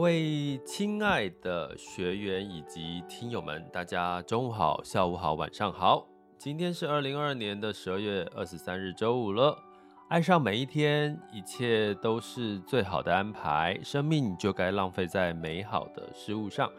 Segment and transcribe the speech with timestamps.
[0.00, 6.06] 各位亲爱的学员以及听友们，大家中午好、下午好、晚上好。
[6.38, 9.54] 今天是二零二二年的十二月二十三日，周五了。
[10.08, 13.78] 爱上每一天，一切都是最好的安排。
[13.84, 16.72] 生命就该浪费在美好的事物上。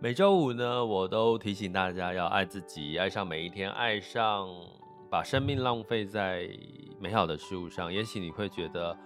[0.00, 4.48] 每周五呢，我都提醒大家要爱自己，爱上每一天，爱上
[5.08, 6.50] 把生命浪费在
[6.98, 7.92] 美好的事物上。
[7.92, 8.98] 也许你会觉得，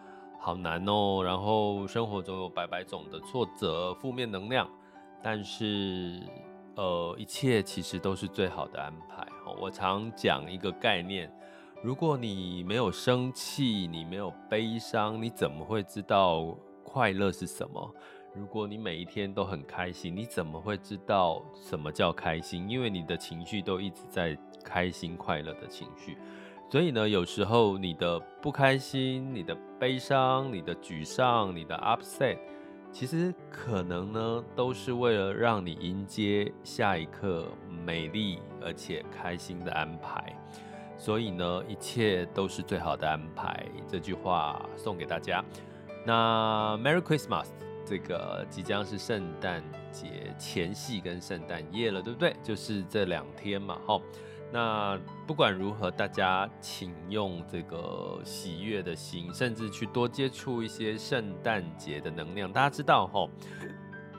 [0.45, 4.69] 好难哦，然后生活中有百百种的挫折、负面能量，
[5.23, 6.21] 但是，
[6.75, 9.25] 呃，一切其实都是最好的安排。
[9.61, 11.33] 我常讲一个概念：
[11.81, 17.95] 如果你没有生气，你没有悲伤，你怎么会知道快乐是什么？
[18.35, 22.69] 如果你每一天都很开心，你怎么会知道什么叫开心？
[22.69, 26.19] 因为你的情绪都一直在开心、快乐的情绪。
[26.73, 32.39] 所以呢，有时候你的不开心、你的悲伤、你的沮丧、你的 upset，
[32.91, 37.47] 其实可能呢，都是为了让你迎接下一刻
[37.85, 40.35] 美丽而且开心的安排。
[40.97, 43.67] 所以呢，一切都是最好的安排。
[43.87, 45.45] 这句话送给大家。
[46.07, 47.49] 那 Merry Christmas，
[47.85, 52.35] 这个即将是圣诞节前夕跟圣诞夜了，对不对？
[52.43, 54.01] 就是这两天嘛，齁。
[54.53, 62.53] 那不管如何，大家请用这个喜悦的心，甚至去多接触一些圣诞节的能量。
[62.53, 63.31] 大家知道齁，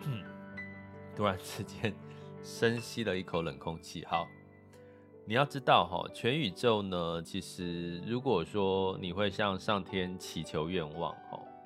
[1.16, 1.94] 突然之间
[2.44, 4.04] 深吸了一口冷空气。
[4.06, 4.26] 好，
[5.24, 11.16] 你要知道齁，全宇宙呢，其实如果说你会向上天祈求愿望，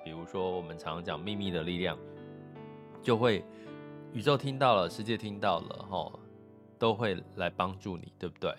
[0.04, 1.98] 比如说我们常常讲秘密的力量，
[3.02, 3.42] 就会
[4.12, 6.12] 宇宙听到了，世界听到了齁。
[6.78, 8.54] 都会来帮助你，对不对？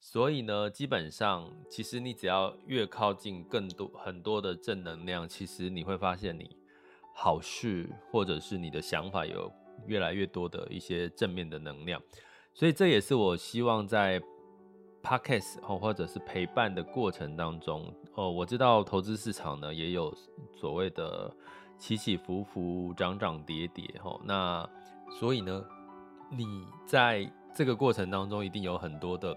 [0.00, 6.56] 所以呢，基本上，其实你只要越靠近更多很多的正能量，其实你会发现你
[7.14, 9.52] 好事或者是你的想法有
[9.86, 12.00] 越来越多的一些正面的能量。
[12.54, 14.22] 所以这也是我希望在
[15.02, 20.14] Podcast 哦或者是陪伴的过程当中，哦，我知道投资市场呢也有
[20.54, 21.32] 所谓的
[21.76, 24.68] 起起伏伏、涨涨跌跌，吼，那
[25.18, 25.64] 所以呢，
[26.30, 29.36] 你在这个过程当中一定有很多的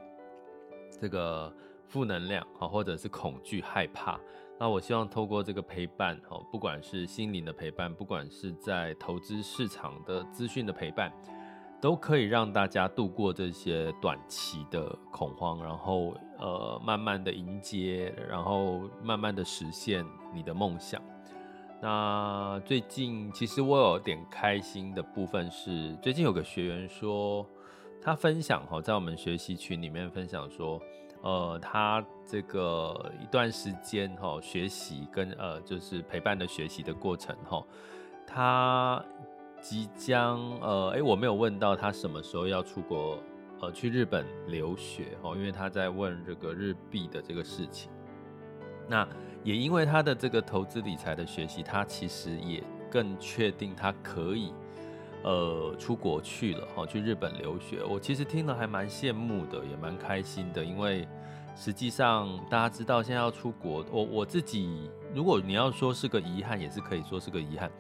[1.00, 1.52] 这个
[1.88, 4.20] 负能量啊，或者是恐惧、害怕。
[4.60, 11.12] 那我希望透过这个陪伴，哦，不管是心灵的陪伴，不管是在投资市场的资讯的陪伴，
[11.82, 21.02] 都可以让大家度过这些短期的恐慌，然后呃，慢慢的迎接，然后慢慢的实现你的梦想。
[21.82, 27.44] 那最近其实我有点开心的部分是，最近有个学员说。
[28.04, 30.82] 他分享哈，在我们学习群里面分享说，
[31.22, 37.64] 呃，他这个一段时间哈，学习跟呃，就是陪伴的学习的过程哈，
[38.26, 39.06] 他
[39.62, 43.20] 即将呃，哎，我没有问到他什么时候要出国，
[43.62, 47.92] 呃，去日本留学哈，因为他在问这个日币的这个事情。
[48.88, 49.08] 那
[49.44, 54.52] 也因为他的这个投资理财的学习，他其实也更确定他可以。
[55.24, 57.84] 呃，出国去了哈，去日本留学。
[57.84, 60.66] 我其实听了还蛮羡慕的，也蛮开心的。
[60.66, 61.08] 因为
[61.56, 67.72] 实际上大家知道，现在要出国，我我自己，如果你要说是个遗憾，也是可以说是个遗憾。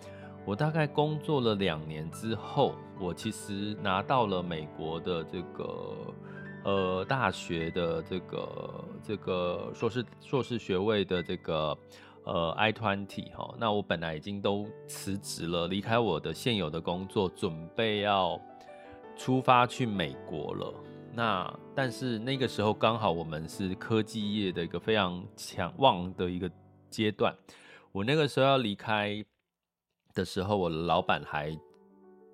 [0.45, 6.13] 我大概工作了两年之后，我其实拿到了美国的这个
[6.63, 11.77] 呃大学的这个这个硕士硕士学位的这个。
[12.23, 18.39] 呃，I 团体哈，那我本来已经都辞职了，离开我的现有的工作，准备要
[19.15, 20.73] 出发去美国了。
[21.13, 26.49] 那但是那个时候刚好我们是科技业的一个非常强旺的一个
[26.89, 27.35] 阶段，
[27.91, 29.25] 我那个时候要离开
[30.13, 31.51] 的时候，我的老板还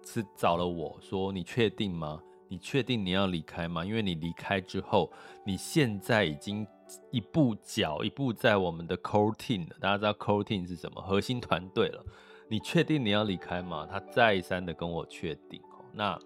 [0.05, 2.21] 是找了我说：“你确定吗？
[2.47, 3.83] 你确定你要离开吗？
[3.85, 5.11] 因为你离开之后，
[5.45, 6.65] 你现在已经。”
[7.11, 11.01] 一步脚一步在我们的 core team 了，大家知道 core team 是什么？
[11.01, 12.01] 核心团队了。
[12.47, 13.85] 你确定你要离开吗？
[13.91, 15.61] 他再三的跟我确定。
[15.91, 16.17] 那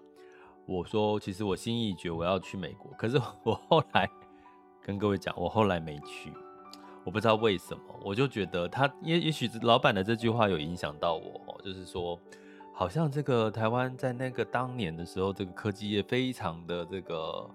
[0.64, 2.92] 我说，其实我心意已决，我要去美国。
[2.92, 4.08] 可是我后来
[4.80, 6.32] 跟各位讲，我后来没去，
[7.02, 7.82] 我不知道为什么。
[8.04, 12.16] 我就觉得他也也许老板的这句话有影响到我，就是说，
[12.72, 17.48] 好像这个台湾在那个当年的时候，这个科技业非常的这个。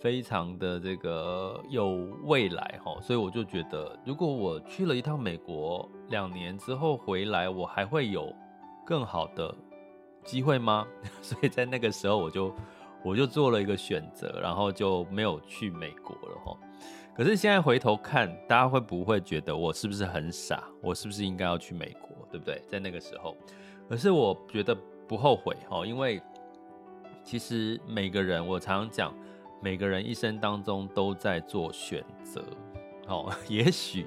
[0.00, 1.92] 非常的这个有
[2.24, 8.30] 未来哈，所以我就觉得，如果我去了一趟美国，两年之后回来，我还会有
[8.84, 9.56] 更好的
[10.22, 10.86] 机会吗？
[11.22, 12.54] 所以在那个时候，我就
[13.02, 16.54] 我就做了一个选择，然后就没有去美国了哈。
[17.16, 20.64] 可是现在回头看，大家会不会觉得我是不是很傻？
[20.82, 22.10] 我是不是应该要去美国？
[22.30, 22.62] 对不对？
[22.68, 23.34] 在那个时候，
[23.88, 24.76] 可是我觉得
[25.06, 26.20] 不后悔哈，因为
[27.22, 29.14] 其实每个人，我常常讲。
[29.62, 32.44] 每个人一生当中都在做选择，
[33.06, 34.04] 哦， 也许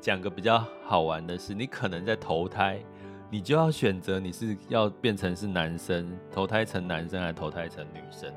[0.00, 2.78] 讲个比较好玩的是，你可能在投胎，
[3.28, 8.32] 你就要选择你是要变成是男生，投胎成男生还是投胎成女生。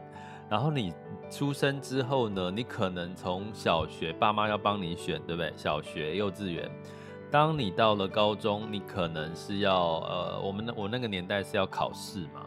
[0.49, 0.91] 然后你
[1.29, 5.53] 出生之后呢，你可能从小学爸妈要帮你选，对不对？
[5.55, 6.71] 小学、幼稚园，
[7.33, 12.45] 当你到了高中，你可能是要呃，我们我那个年代是要考试嘛。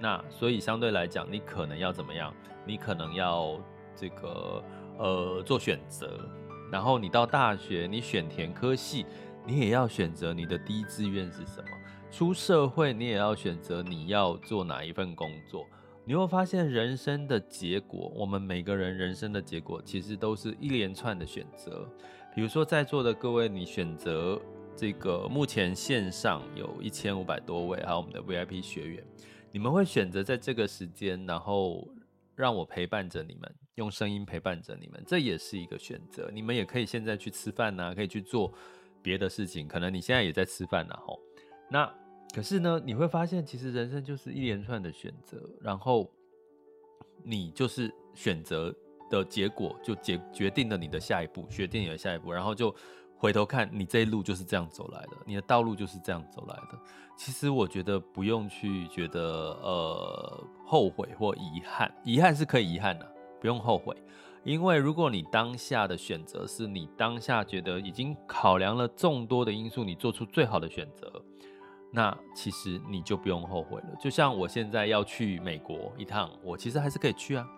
[0.00, 2.34] 那所以相对来讲，你可能要怎么样？
[2.66, 3.56] 你可能要
[3.94, 4.60] 这个
[4.98, 6.28] 呃做选择，
[6.72, 9.06] 然后你到大学，你选填科系，
[9.46, 11.68] 你也要选择你的第一志愿是什么。
[12.10, 15.64] 出社会，你也要选择你要做哪一份工作。
[16.04, 21.88] 你会发现，人生的结果，我们每个人人生的结果，其实都是一连串的选择。
[22.36, 24.38] 比如说，在座的各位，你选择
[24.76, 29.02] 这个目前线上有一千五百多位，还有我们的 VIP 学员。
[29.50, 31.88] 你们会选择在这个时间，然后
[32.34, 36.30] 让我陪伴着你们，用声音陪伴着你们，这也是一个选择。
[36.30, 38.52] 你们也可以现在去吃饭呐，可以去做
[39.00, 39.66] 别的事情。
[39.66, 41.18] 可能你现在也在吃饭呐，吼。
[41.70, 41.90] 那
[42.34, 46.12] 可是呢，你会发现，其实人生就是一连串的选择，然后
[47.24, 48.76] 你就是选择
[49.10, 52.74] 的结果，就决决定了你的下一步，决定你的下一步，然后就。
[53.18, 56.78] 回头看你这一路就是这样走来的，你的道路就是这样走来的。
[57.16, 63.10] 其实我觉得不用去觉得呃后悔或遗憾，遗憾是可以遗憾的，
[63.40, 63.96] 不用后悔，
[64.44, 71.10] 因为如果你当下的选择是你当下觉得已经考量了众多的因素，你做出最好的选择，
[71.90, 73.96] 那其实你就不用后悔了。
[73.98, 77.48] 就像我现在要去美国一趟，我其实还是可以去啊，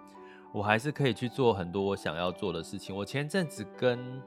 [0.52, 2.94] 我还是可以去做很多我想要做的事情。
[2.94, 4.22] 我前阵子跟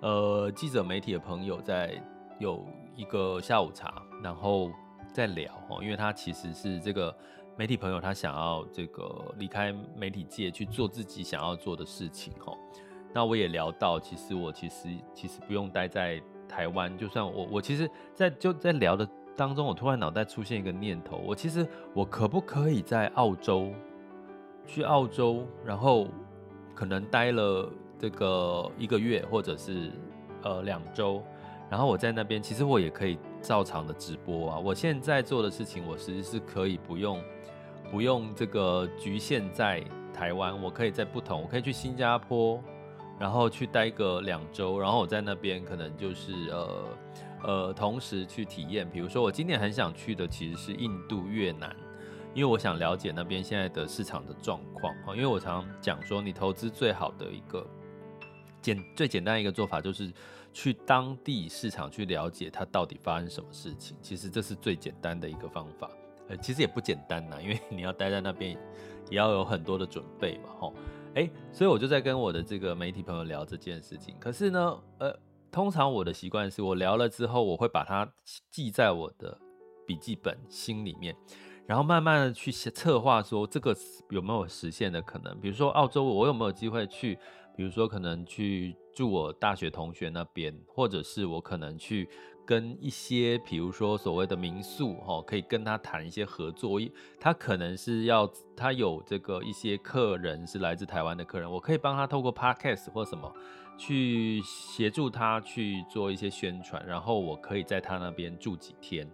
[0.00, 2.02] 呃，记者媒体的朋友在
[2.38, 4.70] 有一个下午茶，然后
[5.12, 7.14] 在聊哦，因为他其实是这个
[7.56, 12.56] 媒体朋友，他想要这个离开媒体界去做自己想要做的事情哦。
[13.12, 16.18] 那我也聊到，其实我其实其实不用待在
[16.48, 19.06] 台湾，就算我我其实在就在聊的
[19.36, 23.70] 当中，我突然脑袋出现一个念头，我其实我可不可以在澳洲
[24.72, 26.06] 去澳洲，然后
[26.74, 27.70] 可能待了。
[28.00, 29.92] 这个一个月或者是
[30.42, 31.22] 呃两周，
[31.68, 34.58] 然后我在那边，其实我也可以照常的直播啊。
[34.58, 37.22] 我现在做的事情，我其实是可以不用
[37.90, 39.84] 不用这个局限在
[40.14, 42.58] 台湾，我可以在不同，我可以去新加坡，
[43.18, 46.84] 然后去待个两周，然后我在那边可能就是呃
[47.42, 48.88] 呃同时去体验。
[48.88, 51.76] 比如说我今年很想去的其实是印度、越南。
[52.34, 57.66] 因为我想了解那边现在的市场的状况啊，因为我常常讲说，你投资最好的一个。
[58.62, 60.12] 简最简单一个做法就是
[60.52, 63.96] 去当地市场去了解它到底发生什么事情。
[64.02, 65.90] 其实这是最简单的一个方法，
[66.28, 68.52] 呃，其实也不简单呐，因为你要待在那边，
[69.08, 70.74] 也要有很多的准备嘛，吼，
[71.14, 74.14] 诶，所以我就在跟我的这个媒体朋友聊这件事情。
[74.20, 75.18] 可是呢，呃，
[75.50, 78.06] 通常我的习惯是我聊了之后，我会把它
[78.50, 79.38] 记在我的
[79.86, 81.16] 笔记本心里面，
[81.70, 83.72] 然后慢慢的去策划说这个
[84.08, 85.38] 有没有实现的可能。
[85.38, 87.16] 比如说澳洲，我有没有机会去？
[87.56, 92.08] 比如说，可能去住我大学同学那边，或者是我可能去
[92.44, 96.80] 跟一些，比如说所谓的民宿，哈，可以跟他谈一些合作。
[97.20, 103.32] 他可能是要，他有这个一些客人是来自台湾的客人，我可以帮他透过 Podcast 或什么
[103.78, 109.08] 去协助他去做一些宣传，然后我可以在他那边住几天，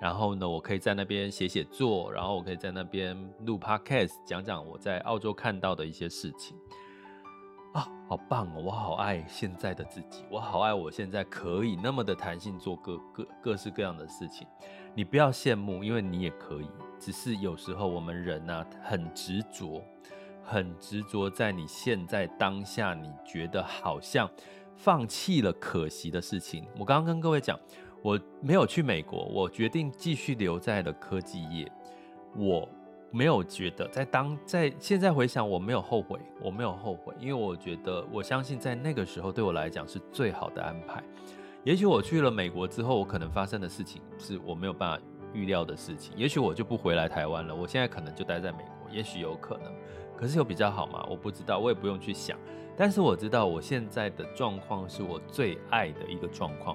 [0.00, 6.56] 然后呢，我可以在那边写写作，然后我可以在那边录 Podcast，讲讲我在澳洲看到的一些事情。
[7.74, 8.62] 啊，好棒哦！
[8.64, 14.46] 我好爱现在的自己，我好爱我现在可以那么的弹性做各各各式各样的事情。
[14.94, 16.68] 你不要羡慕，因为你也可以。
[16.98, 19.82] 只是有时候我们人呐，很执着，
[20.42, 24.28] 很执着在你现在当下，你觉得好像
[24.74, 26.66] 放弃了可惜的事情。
[26.78, 27.56] 我刚刚跟各位讲，
[28.08, 31.70] 我没有去美国，我决定继续留在了科技业。
[32.34, 32.66] 我
[33.10, 41.04] 没有觉得在当在现在回想，我没有后悔，我没有后悔，因为我觉得我相信在那个时候对我来讲是最好的安排。
[41.64, 46.16] 也许我去了美国之后，我可能发生的事情是我没有办法预料的事情。
[46.16, 49.70] 也许我就不回来台湾了，我现在可能就待在美国，也许有可能。
[50.16, 51.06] 可是有比较好吗？
[51.10, 52.38] 我不知道，我也不用去想。
[52.74, 56.74] 但是我知道我现在的状况是我最爱的一个状况。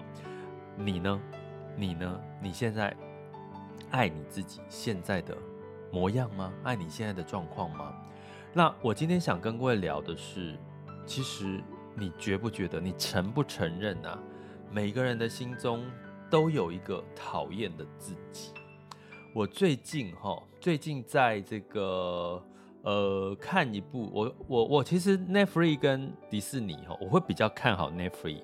[0.77, 1.21] 你呢？
[1.75, 2.19] 你呢？
[2.41, 2.95] 你现在
[3.91, 5.35] 爱你自己现在的
[5.91, 6.51] 模样吗？
[6.63, 7.93] 爱你现在的状况吗？
[8.53, 10.57] 那我今天想跟各位聊的是，
[11.05, 11.61] 其实
[11.95, 12.79] 你觉不觉得？
[12.79, 14.19] 你承不承认啊？
[14.71, 15.85] 每个人的心中
[16.29, 18.51] 都有一个讨厌的自己。
[19.33, 22.43] 我最近哈，最近在这个
[22.83, 28.43] 呃看一部，我我我其实 Netflix 跟迪士尼哈，我会比较看好 Netflix，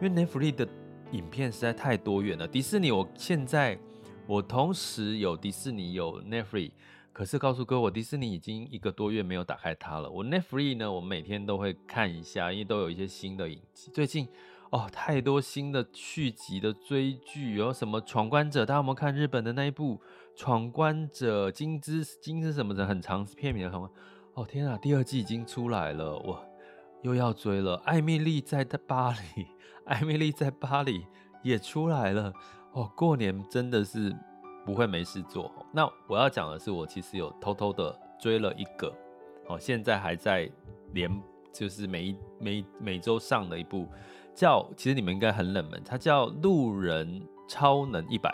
[0.00, 0.68] 因为 Netflix 的
[1.12, 2.46] 影片实在太多元了。
[2.46, 3.78] 迪士尼我现在
[4.26, 6.72] 我同时有迪士尼有 Netflix，
[7.12, 10.10] 可是告诉各位，我迪士尼已经一个多月没有打开它了。
[10.10, 13.90] 我 Netflix 呢，我每天都会看一下，因为都有一些新的影集。
[13.92, 14.28] 最近。
[14.72, 18.64] 哦，太多新的续集的追剧，有什么闯关者？
[18.64, 19.96] 大家有没有看日本的那一部
[20.36, 23.90] 《闯关者金枝金枝什么的》很长片名的什么？
[24.34, 26.40] 哦天啊，第二季已经出来了，我
[27.02, 27.76] 又要追了。
[27.84, 29.46] 艾蜜莉在巴黎，
[29.84, 31.06] 艾蜜莉在巴黎
[31.42, 32.32] 也出来了。
[32.72, 34.14] 哦，过年真的是
[34.64, 35.50] 不会没事做。
[35.72, 38.94] 那我要讲的是，我其实有偷偷的追了一个，
[39.48, 40.50] 哦，现在还在
[40.92, 41.10] 连，
[41.52, 43.88] 就是每一每每周上的一部。
[44.32, 48.32] 叫，其实你们应该很冷门，它叫《路人超能一百》，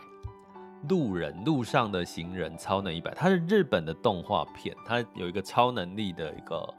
[0.89, 6.75] 路人路上的行人超能一百，它是日本的动画片，它有一个超能力的一个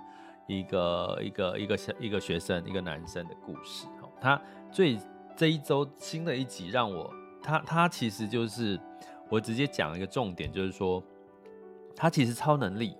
[0.48, 3.86] 一个一个一个小一个学生一个男生的故事。
[4.20, 4.98] 他最
[5.36, 7.14] 这一周新的一集让我，
[7.44, 8.80] 他他其实就是
[9.30, 11.04] 我直接讲一个重点，就是说
[11.96, 12.96] 他其实超能力，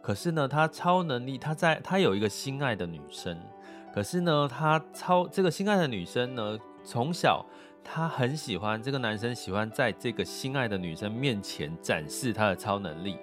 [0.00, 3.36] 可是呢，他超能力他在他有一个心爱的女生。
[3.92, 7.44] 可是呢，他超这个心爱的女生呢，从小
[7.82, 13.16] 他很喜欢这个男生，喜欢在这个心爱的女生面前展示他的超能力，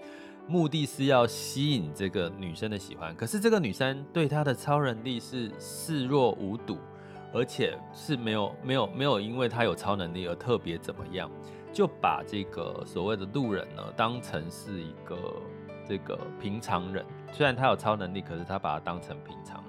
[0.48, 3.16] 目的是要吸引这个女生的喜欢。
[3.16, 6.78] 可是这个女生对他的超能力是视若无睹，
[7.34, 11.30] 而且是没有没有没有因为他有超能力而特别怎么样，
[11.74, 15.18] 就把这个所谓的路人呢当成是一个
[15.88, 17.06] 这个平常人。
[17.34, 19.64] 虽然他有超能力，可是他把他当成平常。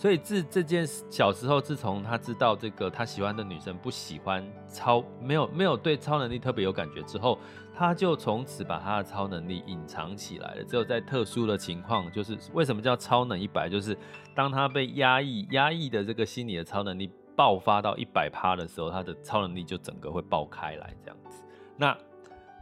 [0.00, 7.38] 所以自这件小时候，自从他知道这个他喜欢的女生不喜欢超没有没有对超能力特别有感觉之后，
[7.76, 10.64] 他就从此把他的超能力隐藏起来了。
[10.64, 13.94] 只有在特殊的情况，就是为什么叫超能一百，就是
[14.34, 21.42] 当他被压抑压抑的这个心理的超能力爆发到一百趴的时候，他的超能力就整个会爆开来这样子。
[21.76, 21.94] 那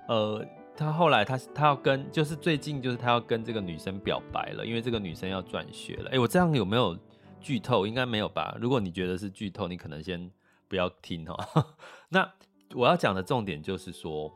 [0.09, 0.45] 呃，
[0.77, 6.11] 他后来他他要跟就是最近就是他要跟这个女生表白了，因为这个女生要转学了。
[6.11, 6.99] 哎，我这样有没有？
[7.41, 8.57] 剧透应该没有吧？
[8.61, 10.31] 如果你觉得是剧透，你可能先
[10.69, 11.37] 不要听哦。
[12.11, 12.31] 那
[12.75, 14.33] 我要讲的重点就是说，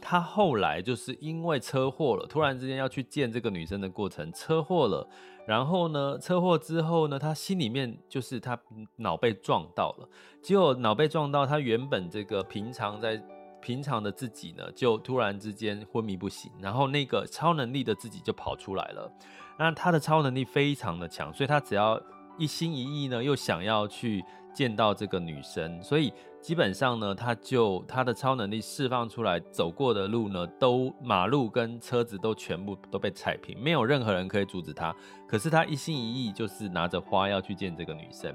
[0.00, 5.08] 他后来就是因为车祸了，突然之间要去见这个女生的过程，车祸了。
[5.46, 8.58] 然后呢，车祸之后呢，他心里面就是他
[8.96, 10.08] 脑被撞到了，
[10.40, 13.22] 结果脑被撞到，他原本这个平常在
[13.60, 19.12] 平常的自己呢，就突然之间昏迷不醒，然后那个超能力的自己就跑出来了。
[19.58, 22.00] 那他的超能力非常的强，所以他只要
[22.38, 34.94] 一心一意呢，又想要去见到这个女生，所以基本上呢，他就他的超能力释放出来，走过的路呢，都马路跟车子都全部都被踩平，没有任何人可以阻止他。
[35.26, 38.34] 可是他一心一意就是拿着花要去见这个女生。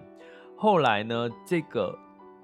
[0.58, 1.98] 后来呢，这个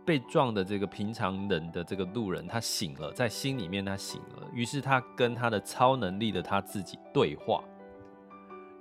[0.05, 7.63] 被撞的这个平常人的这个路人，他醒了，在心里面他醒了，于是他跟他的超能力的他自己对话。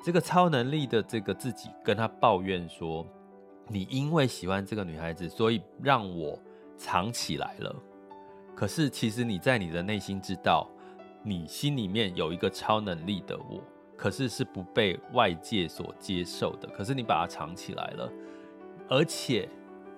[0.05, 3.07] 这个超能力的这个自己跟他抱怨说
[3.67, 6.39] ：“你因为喜欢这个女孩子，所以让我
[6.77, 7.75] 藏起来了。
[8.55, 10.69] 可是其实你在你的内心知道，
[11.23, 13.63] 你心里面有一个超能力的我，
[13.97, 16.69] 可是是不被外界所接受的。
[16.69, 18.13] 可是你把它藏起来了，
[18.91, 19.49] 而且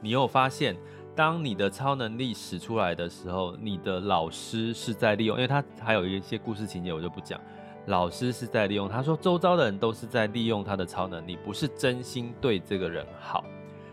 [0.00, 0.76] 你又发现，
[1.16, 7.40] 当你的超能力使出来的时候，你的老师是在利用，因为他还有一些故事情节，我就不讲。”
[7.86, 13.44] 老师是在利用，他说周遭的人都是在利用他的超能力，不是真心对这个人好。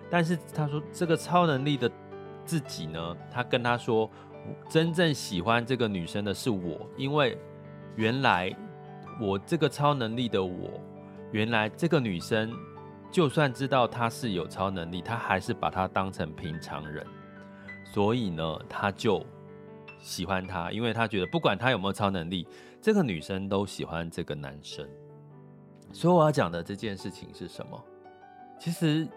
[0.09, 1.89] 但是他说这个超能力的
[2.43, 4.09] 自己呢，他跟他说，
[4.69, 7.37] 真正喜欢这个女生的是我，因为
[7.95, 8.55] 原来
[9.21, 10.81] 我这个超能力的我，
[11.31, 12.51] 原来这个女生
[13.11, 17.05] 就算知道她是有超能力，她还是把她当成平常人。
[17.85, 19.23] 所以呢，他就
[19.99, 22.47] 喜欢她，因为他觉得不管她有没有超能力，
[22.83, 24.85] 这个女生都喜欢这个男生。
[25.93, 27.81] 所以我要讲的这件事情是什么？
[28.59, 29.07] 其实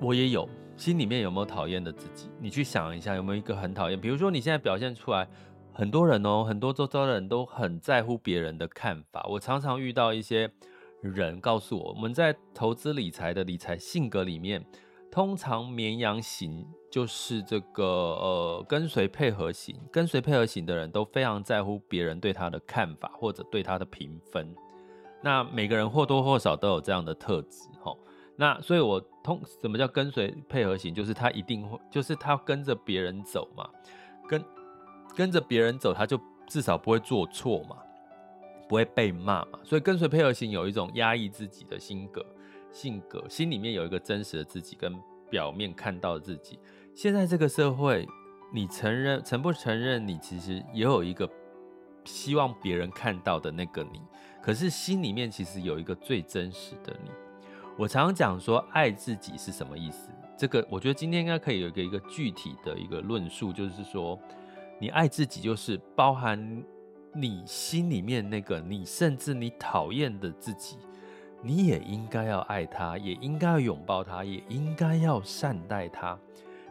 [0.00, 2.30] 我也有，心里面有没有讨厌的自己？
[2.38, 4.00] 你去想一下，有没有一个很讨厌？
[4.00, 5.26] 比如说你现在表现出来，
[5.72, 9.26] 很多人哦，很多周遭的人都很在乎别人的看法。
[9.28, 10.48] 我常常遇到一些
[11.00, 14.64] 人告诉我，我们在投资理财的理财性格里面。
[15.10, 24.54] 通常绵羊型就是这个呃跟随配合型，跟随配合型的人都非常在乎别人对他的看法或者对他的评分。
[25.22, 27.96] 那每个人或多或少都有这样的特质，齁。
[28.36, 30.94] 那所以我通什么叫跟随配合型？
[30.94, 33.68] 就是他一定会，就是他跟着别人走嘛，
[34.28, 34.44] 跟
[35.16, 37.76] 跟着别人走，他就至少不会做错嘛，
[38.68, 39.58] 不会被骂嘛。
[39.64, 42.24] 所以跟随配合型有一种压抑自己的性格。
[42.72, 44.94] 性格心里面有一个真实的自己，跟
[45.30, 46.58] 表面看到的自己。
[46.94, 48.06] 现在这个社会，
[48.52, 50.06] 你承认承不承认？
[50.06, 51.28] 你其实也有一个
[52.04, 54.00] 希望别人看到的那个你，
[54.42, 57.10] 可是心里面其实有一个最真实的你。
[57.76, 60.10] 我常常讲说，爱自己是什么意思？
[60.36, 64.18] 这个我觉得今天应该可以有一个一个具体的一个论述，就是说，
[64.80, 66.64] 你爱自己，就是包含
[67.14, 70.76] 你心里面那个你，甚至你讨厌的自己。
[71.40, 76.18] 你也应该要爱他，也应该要拥抱他，也应该要善待他。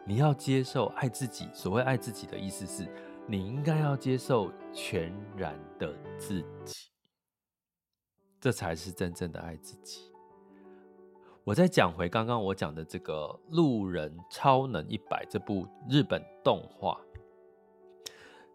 [0.05, 1.47] 你要接受爱自己。
[1.53, 2.86] 所谓爱自己的意思是，
[3.25, 6.89] 你应该要接受全然的自己，
[8.41, 10.12] 这才是真正的爱自己。
[11.45, 17.00] 我再讲回刚刚我讲的这个《路人超能一百》这部日本动画，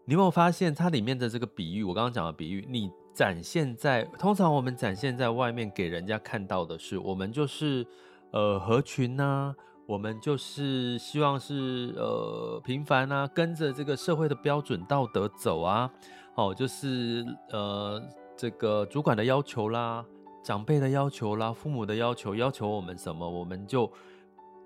[0.05, 1.83] 你有没有发现它里面的这个比喻？
[1.83, 2.91] 我刚刚讲的比喻，你。
[3.13, 7.85] 展现在通常我们展现在外面给人家看到的是，我们就是
[8.31, 9.55] 呃合群呐、
[9.85, 15.91] 我们就是希望是呃平凡啊，跟着这个社会的标准道德走啊，
[16.35, 18.01] 哦，就是呃
[18.35, 20.03] 这个主管的要求啦，
[20.43, 23.91] 长辈的要求啦，父母的要求，要求我们什么，我们就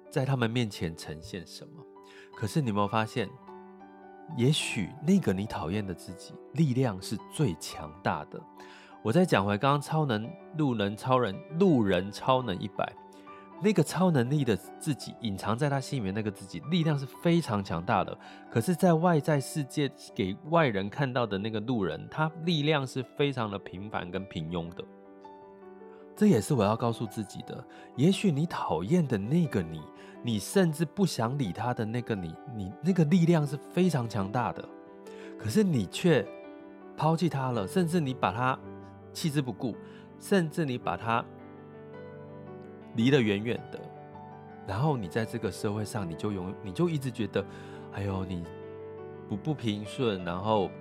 [0.09, 1.83] 在他们面前呈现什么。
[2.33, 3.27] 可是你有没有发现？
[4.35, 8.39] 也许那个你讨厌的自己，力量是最强大的。
[9.01, 12.91] 我再讲回刚刚超能路人超人路人超能一百，
[13.63, 18.17] 那个超能力的自己隐藏在他心里面那个自己，力量是非常强大的。
[18.51, 24.83] 可是，在外在世界给外人看到的那个路人，他力量是非常的平凡跟平庸的。
[26.17, 27.63] 这也是我要告诉自己的。
[27.95, 29.79] 也许你讨厌的那个你，
[30.23, 34.67] 你甚至不想理他的那个你，你那个力量是非常强大的。
[35.37, 36.27] 可是你却
[36.97, 38.57] 抛弃他了，甚至你把他
[39.13, 39.75] 弃之不顾，
[40.19, 41.23] 甚至你把他
[42.95, 43.79] 离得远远的。
[44.65, 47.45] 然后你在这个社会上，你就永你就一直觉得，
[47.93, 48.43] 哎呦，你
[49.29, 50.71] 不不平顺，然后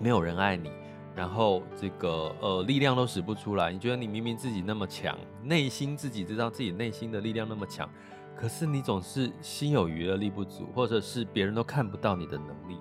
[0.00, 0.70] 没有人爱你。
[1.14, 7.88] 然后这个呃力量都使不出来，你觉得你明明自己那么强，内心自己知道自己内心的力量那么强，
[8.34, 12.78] 可是你总是心有余而力不足，或者是别人都看不到你的能力。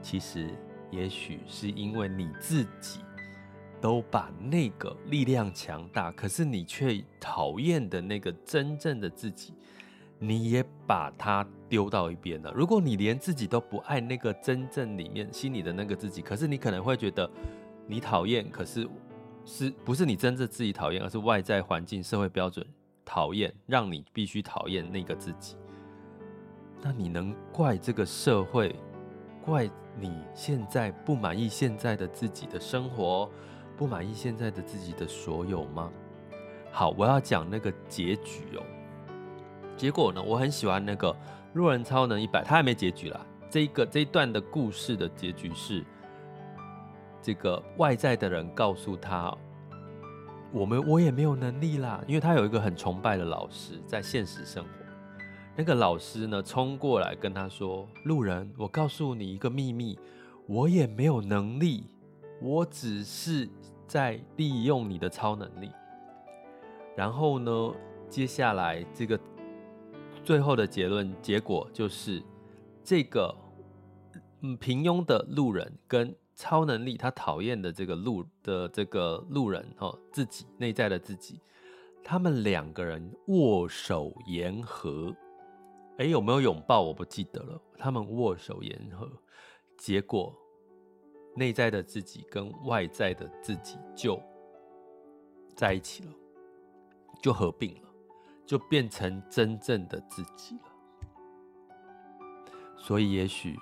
[0.00, 0.50] 其实
[0.90, 3.00] 也许是因为你自己
[3.80, 9.54] 都把那个力量强大，可是你却讨厌的那个真正的自己。
[10.24, 12.52] 你也把它丢到一边了。
[12.54, 17.28] 如果你连自己都不爱，那个真正里面心里的那个自己，可是你可能会觉得
[17.88, 18.88] 你讨厌，可是
[19.44, 22.64] 是不是你真正自己讨厌，而是外在环境、社会标准
[23.04, 25.56] 讨厌，让你必须讨厌那个自己。
[26.80, 28.76] 那你能怪这个社会，
[29.44, 33.28] 怪你现在不满意现在的自己的生活，
[33.76, 35.90] 不满意现在的自己的所有吗？
[36.70, 38.62] 好，我要讲那个结局哦。
[39.82, 40.22] 结果呢？
[40.22, 41.10] 我很喜欢那个
[41.54, 43.20] 《路人超能一百》，他还没结局啦。
[43.50, 45.84] 这一个这一段的故事的结局是，
[47.20, 49.36] 这个外在的人告诉他
[50.54, 54.70] ：“我们我也没有能力啦。”因为他有一个很崇拜的老师，在现实生活，
[55.56, 59.98] 那个老师呢冲过来跟他说：“路人，我告诉你一个秘密，
[60.46, 61.90] 我也没有能力，
[62.40, 63.50] 我只是
[63.88, 65.72] 在利用你的超能力。”
[66.96, 67.74] 然后呢，
[68.08, 69.18] 接下来这个。
[70.24, 72.22] 最后的结论结果就是，
[72.84, 73.34] 这个
[74.40, 81.40] 嗯平庸的路人跟超能力他讨厌的这个路的这个路人哦，自己内在的自己，
[82.04, 85.14] 他们两个人握手言和，
[85.98, 86.82] 哎，有没有拥抱？
[86.82, 87.60] 我不记得了。
[87.76, 89.10] 他们握手言和，
[89.76, 90.32] 结果
[91.34, 94.20] 内在的自己跟外在的自己就
[95.56, 96.10] 在一起了，
[97.20, 97.91] 就合并了。
[98.46, 100.62] 就变成真正的自己了。
[102.76, 103.56] 所以也许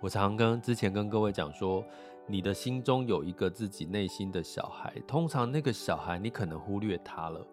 [0.00, 1.84] 我常跟之前跟各位讲说，
[2.26, 7.46] 你的心中有一个自己内心的小孩，通常那个小孩你可能忽略他了，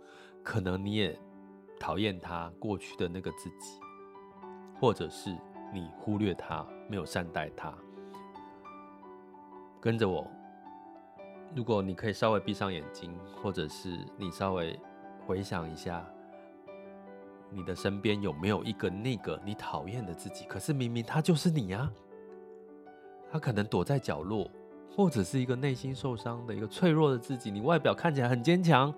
[0.43, 1.17] 可能你也
[1.79, 3.79] 讨厌他过去的那个自己，
[4.79, 5.36] 或者是
[5.73, 7.73] 你忽略他，没有善待他。
[9.79, 10.29] 跟着我，
[11.55, 14.77] 如果你可以稍微闭上眼睛，或者是你稍微
[15.29, 16.03] 回想一下，
[17.51, 20.43] 你的身边有没有一个那个你讨厌的自己？
[20.45, 21.87] 可是明明他就是你啊，
[23.31, 24.49] 他可能躲在角落，
[24.89, 27.51] 或者是一个内心受伤的一个脆弱的自己。
[27.51, 28.91] 你外表看起来很坚强，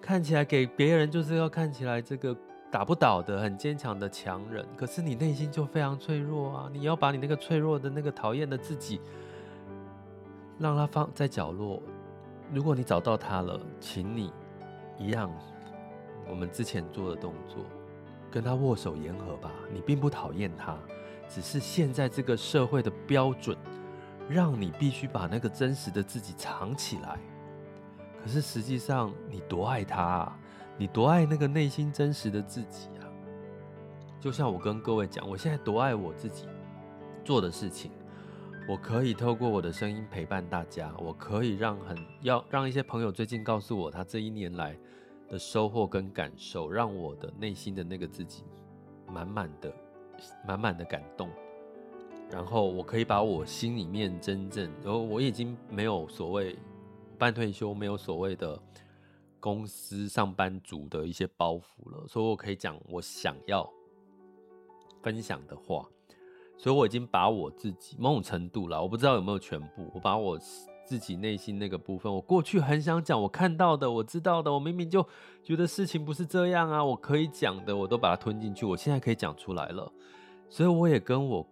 [0.00, 2.36] 看起来给别人就是要看起来这个
[2.68, 6.70] 打不倒的很坚强的强人，可是你内心就非常脆弱啊！
[6.72, 9.00] 你要把你那个脆弱的那个讨厌的自己。
[10.58, 11.80] 让他放在角落。
[12.52, 14.32] 如果你找到他了，请你
[14.98, 15.30] 一样，
[16.28, 17.64] 我们之前做的动作，
[18.30, 19.50] 跟他握手言和吧。
[19.72, 20.76] 你并不讨厌他，
[21.28, 23.56] 只是现在这个社会的标准，
[24.28, 27.18] 让你必须把那个真实的自己藏起来。
[28.20, 30.38] 可是实际上，你多爱他啊，
[30.76, 33.06] 你多爱那个内心真实的自己啊。
[34.20, 36.48] 就像我跟各位讲，我现在多爱我自己
[37.24, 37.92] 做的事情。
[38.68, 44.78] 我可以透过我的声音陪伴大家，我可以让很要让一些朋友最近告诉我他这一年来
[45.26, 48.44] 的收获跟感受，让我的内心的那个自己
[49.10, 49.72] 满满的、
[50.46, 51.30] 满满的感动。
[52.30, 56.54] 然后我可以把我心里面真正，然后我已经没有所谓
[57.16, 58.60] 半退休，没有所谓的
[59.40, 63.66] 公司上班族的一些包袱了，所以我可以讲我想要
[65.02, 65.88] 分享的话。
[66.58, 69.90] 所以我已经把我自己某种程度了，我不知道有没有全部。
[69.94, 70.36] 我把我
[70.84, 75.06] 自己内心那个部分，我过去很想讲，我看到的，我知道的，我明明就
[75.42, 78.66] 觉得事情不是这样啊，我可以讲的，我都把它吞进去。
[78.66, 79.90] 我现在可以讲出来了，
[80.50, 81.46] 所以我也跟我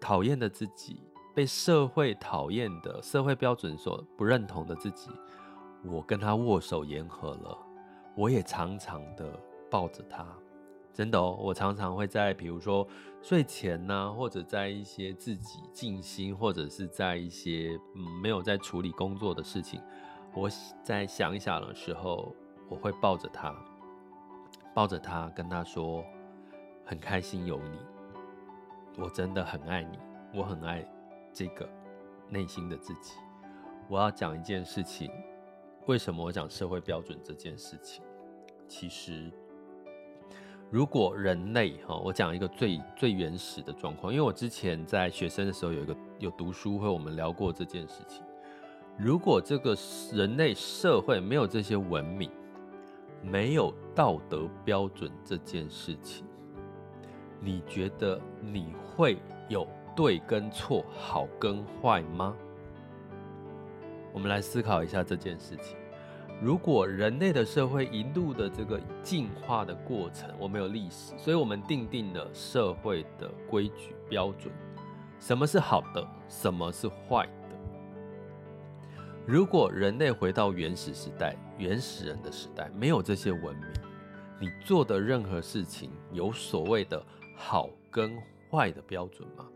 [0.00, 1.00] 讨厌的自己，
[1.34, 5.10] 被社会讨厌的社会标准所不认同的自己，
[5.84, 7.58] 我跟他握手言和了。
[8.16, 9.38] 我也常常的
[9.70, 10.26] 抱着他。
[10.96, 12.88] 真的哦，我常常会在比如说
[13.20, 19.78] 睡前呢、或者在一些自己静心，或者是在一些嗯没有在处理工作的事情，
[20.32, 20.48] 我
[20.82, 22.34] 在想一想的时候，
[22.70, 23.54] 我会抱着他，
[24.72, 26.02] 抱着他跟他说，
[26.82, 27.78] 很开心有你，
[28.96, 29.98] 我真的很爱你，
[30.32, 30.82] 我很爱
[31.30, 31.68] 这个
[32.30, 33.16] 内心的自己。
[33.90, 35.10] 我要讲一件事情，
[35.84, 38.02] 为什么我讲社会标准这件事情？
[38.66, 39.30] 其实。
[40.70, 48.22] 如果人类哈，我讲一个最最原始的状况，因为我之前在学生的时候有一个有读书会，我们聊过这件事情。
[48.98, 49.76] 如果这个
[50.12, 52.30] 人类社会没有这些文明，
[53.22, 56.26] 没有道德标准这件事情，
[57.40, 62.34] 你觉得你会有对跟错、好跟坏吗？
[64.12, 65.76] 我们来思考一下这件事情。
[66.40, 74.52] 如果人类的社会一路的这个进化的过程，我们有历史，所以我们定定了社会的规矩标准，
[75.18, 77.32] 什么是好的，什么是坏的。
[79.26, 83.66] 如果人类回到原始时代，原始人的时代，没有这些文明，
[84.38, 87.02] 你做的任何事情有所谓的
[87.34, 88.14] 好跟
[88.50, 89.46] 坏的标准吗？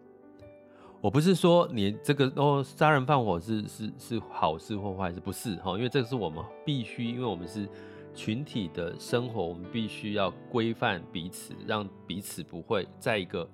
[1.03, 7.67] 我不是说你这个哦，杀人放火是是是好事或坏事，不是哈，因为这个是我们必须，因为我们是
[8.15, 13.49] 群体的生活，我们必须要规范彼此，让彼此不会在一个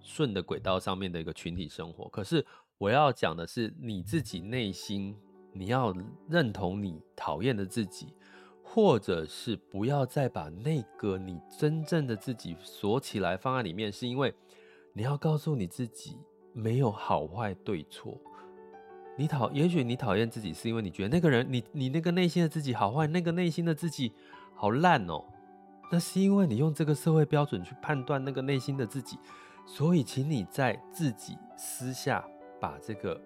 [0.00, 2.08] 顺的轨道上面的一个群体生活。
[2.08, 2.46] 可是
[2.78, 5.16] 我要讲的是，你自己内心，
[5.52, 5.92] 你要
[6.28, 8.14] 认同你讨厌的自己，
[8.62, 14.32] 或者是不要再把那个你真正的自己锁起来放在里面，是因为
[14.92, 16.16] 你要告诉你自己。
[16.52, 18.16] 没有好坏对错，
[19.16, 24.12] 你讨，也许你讨厌自己，是因为你觉得那个人，你你那个内心的自己好坏，那个内心的自己
[24.54, 25.24] 好烂哦。
[25.90, 29.18] 那是因为你用这个社会标准去判断那个内心的自己，
[29.66, 32.24] 所以请你在自己私下
[32.60, 33.20] 把这个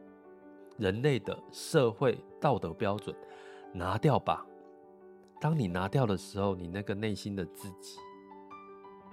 [0.77, 3.15] 人类的社会道德标准
[3.73, 4.45] 拿掉吧。
[5.41, 7.99] 当你拿掉的时候，你那个内心的自己。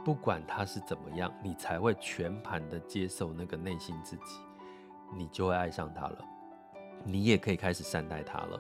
[0.04, 4.40] 不管他是怎么样，你才会全盘的接受那个内心自己，
[5.16, 6.18] 你就会爱上他了，
[7.06, 8.60] 你也可以开始善待他了。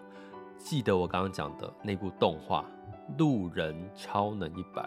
[0.58, 2.66] 记得我刚刚讲的那部动画
[3.18, 4.82] 《路人超能一百》，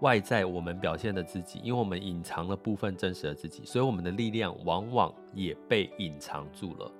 [0.00, 6.90] 外在我们表现的自己，因为我们隐藏了部分真实的自己，所以我们的力量往往也被隐藏住了。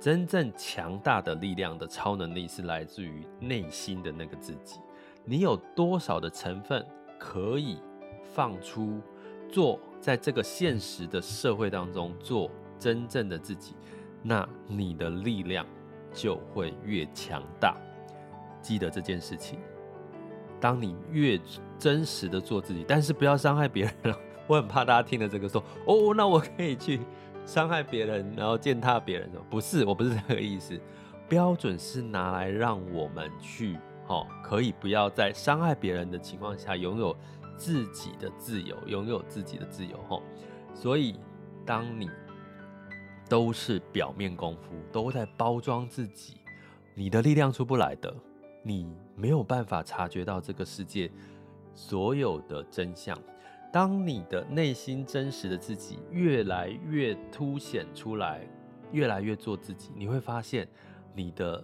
[0.00, 4.80] 真正强大的力量的超能力是来自于内心的那个自己，
[5.24, 6.84] 你有多少的成分？
[7.20, 7.78] 可以
[8.32, 8.98] 放出
[9.48, 13.74] 做在这个现实的社会当中做真正的自己，
[14.22, 15.66] 那你的力量
[16.12, 17.76] 就会越强大。
[18.62, 19.58] 记得这件事情。
[20.58, 21.40] 当你越
[21.78, 24.18] 真实的做自己，但是不要伤害别人了。
[24.46, 27.00] 我很怕大家听了这个说：“哦，那我可以去
[27.46, 30.78] 伤害别人，然后践踏别人。”不是，我不是这个意思。
[31.28, 33.78] 标准是拿来让我们去，
[34.10, 37.16] 哦，可以不要在伤害别人的情况下拥有
[37.56, 40.20] 自己的自由，拥有自己的自由，哦。
[40.74, 41.14] 所以，
[41.64, 42.10] 当你
[43.28, 46.38] 都是表面功夫，都在包装自己，
[46.94, 48.12] 你的力量出不来的，
[48.64, 51.08] 你没有办法察觉到这个世界
[51.72, 53.16] 所有的真相。
[53.72, 58.44] 当你的内心真实的自己越来越凸显出来，
[58.90, 60.68] 越来越做自己，你会发现。
[61.12, 61.62] 你的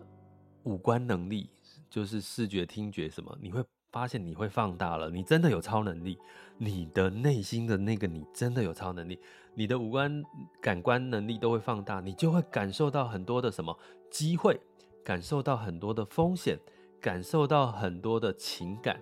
[0.64, 1.48] 五官能力，
[1.96, 5.08] 就是视觉、听觉什么，你会发现你会放大了。
[5.08, 6.18] 你真的有超能力，
[6.58, 9.18] 你的内心的那个你真的有超能力，
[9.54, 10.22] 你的五官
[10.60, 13.74] 感官能力都会放大，你就会感受到很多的什么
[14.10, 14.60] 机会，
[15.02, 16.58] 感受到很多的风险，
[17.00, 19.00] 感受到很多的情感，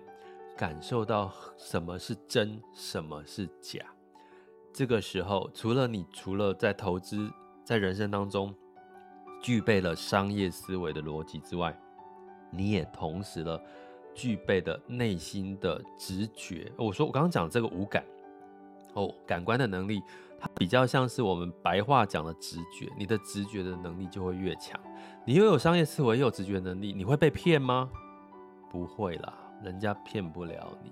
[0.55, 3.81] 感受到什么是真，什么是假。
[4.71, 7.29] 这个时候，除了你，除了在投资，
[7.65, 8.55] 在人生当中。
[9.41, 11.77] 具备了商业思维的逻辑之外，
[12.57, 13.61] 你也同时了
[14.13, 16.71] 具备的内心的直觉。
[16.77, 18.03] 我说我刚刚讲这个五感
[18.93, 20.01] 哦，感官的能力，
[20.39, 22.89] 它比较像是我们白话讲的直觉。
[22.97, 24.79] 你的直觉的能力就会越强。
[25.25, 27.89] 你又有商业思维，又有直觉能力，你会被骗吗？
[28.69, 30.91] 不会啦，人家骗不了你。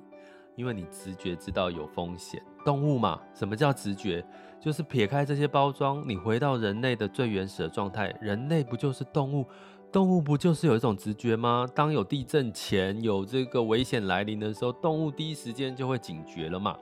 [0.56, 4.24] 因为你直觉知道有风险，动物嘛，什么叫直觉？
[4.60, 8.16] 就是撇开这些包装，你回到人类的最原始的状态。
[8.22, 9.46] 人类不就是动物？
[9.94, 11.68] 动物不就是有一种直觉吗？
[11.76, 16.76] 当有地震前，有这个危险来临的时候，动物第一时间就会警觉了嘛。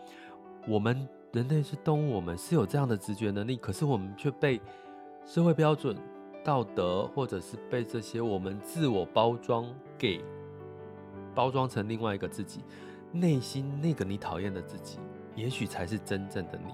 [0.65, 4.62] 我们人类是动物，我们是有这样的直觉能力，可是我们却被
[5.26, 5.93] 社会标准、
[6.41, 10.24] 道德，或者是被这些我们自我包装给
[11.36, 12.62] 包装成另外一个自己。
[13.12, 15.00] 内心那个你讨厌的自己，
[15.36, 16.71] 也许才是真正的你。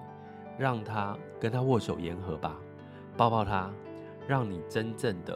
[0.55, 2.55] 让他跟他握手言和吧，
[3.15, 3.73] 抱抱他，
[4.27, 5.35] 让你真正的、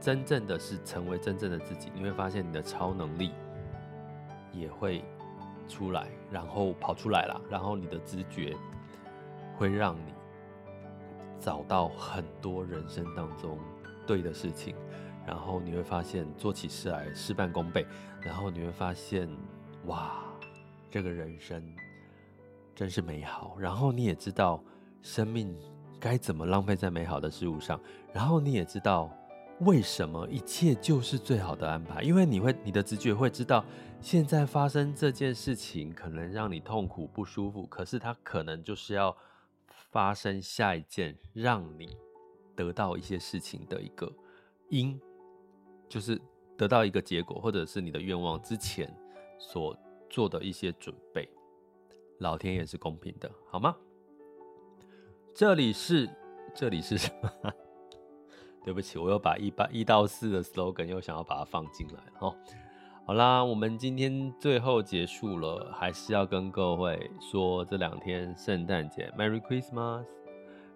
[0.00, 1.90] 真正的是成为真正的自己。
[1.94, 3.32] 你会发现你的超能力
[4.52, 5.04] 也会
[5.68, 8.56] 出来，然后跑出来了，然后你的直觉
[9.56, 10.12] 会让你
[11.38, 13.58] 找到很多人生当中
[14.06, 14.74] 对的事情，
[15.26, 17.86] 然后你会发现做起事来事半功倍，
[18.20, 19.28] 然后你会发现。
[19.86, 20.22] 哇，
[20.90, 21.64] 这个人生
[22.74, 23.56] 真是美好。
[23.58, 24.62] 然后你也知道
[25.00, 25.56] 生命
[25.98, 27.80] 该怎么浪费在美好的事物上。
[28.12, 29.10] 然后你也知道
[29.60, 32.02] 为什么一切就是最好的安排。
[32.02, 33.64] 因为你会，你的直觉会知道，
[34.00, 39.16] 现在发生这件事情可能让你痛苦不舒服，可是它可能就是要
[39.66, 41.96] 发生下一件让你
[42.54, 44.12] 得到一些事情的一个
[44.68, 45.00] 因，
[45.88, 46.20] 就是
[46.56, 48.94] 得到一个结果，或者是你的愿望之前。
[49.42, 49.74] 所
[50.10, 51.26] 做的一些准备，
[52.18, 53.74] 老天也是公平的，好吗？
[55.34, 56.06] 这里是，
[56.54, 57.52] 这里是什么？
[58.64, 62.34] 对不起，我又把一八一到四的 slogan 又想要把它放进来哦。
[63.06, 70.04] 好啦，我们今天最后结束了，还是要跟各位说，这两天圣诞节，Merry Christmas，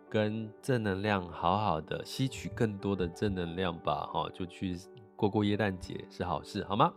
[0.09, 4.77] 跟正能量好好的吸取更多的正能量吧，哈，就去
[5.15, 6.93] 过过耶诞节是好事，好吗？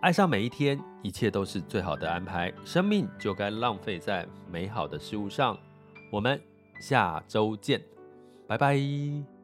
[0.00, 2.52] 爱上每一天，一切都是最好的安排。
[2.64, 5.56] 生命就该浪费在美好的事物上。
[6.12, 6.40] 我们
[6.80, 7.82] 下周见，
[8.46, 9.37] 拜拜。